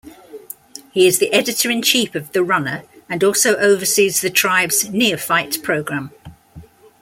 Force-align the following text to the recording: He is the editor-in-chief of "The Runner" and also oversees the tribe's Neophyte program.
He 0.91 1.05
is 1.05 1.19
the 1.19 1.31
editor-in-chief 1.31 2.15
of 2.15 2.31
"The 2.31 2.43
Runner" 2.43 2.85
and 3.07 3.23
also 3.23 3.55
oversees 3.57 4.19
the 4.21 4.31
tribe's 4.31 4.89
Neophyte 4.89 5.61
program. 5.61 6.09